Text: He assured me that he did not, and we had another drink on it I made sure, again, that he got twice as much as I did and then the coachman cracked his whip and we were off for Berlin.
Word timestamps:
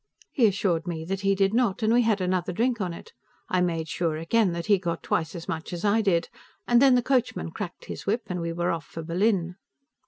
He 0.31 0.47
assured 0.47 0.87
me 0.87 1.05
that 1.05 1.21
he 1.21 1.35
did 1.35 1.53
not, 1.53 1.83
and 1.83 1.93
we 1.93 2.01
had 2.01 2.21
another 2.21 2.51
drink 2.51 2.81
on 2.81 2.91
it 2.91 3.13
I 3.49 3.61
made 3.61 3.87
sure, 3.87 4.15
again, 4.17 4.51
that 4.53 4.65
he 4.65 4.79
got 4.79 5.03
twice 5.03 5.35
as 5.35 5.47
much 5.47 5.71
as 5.73 5.85
I 5.85 6.01
did 6.01 6.27
and 6.65 6.81
then 6.81 6.95
the 6.95 7.03
coachman 7.03 7.51
cracked 7.51 7.85
his 7.85 8.07
whip 8.07 8.23
and 8.25 8.41
we 8.41 8.51
were 8.51 8.71
off 8.71 8.87
for 8.87 9.03
Berlin. 9.03 9.57